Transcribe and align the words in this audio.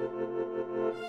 Música 0.00 1.00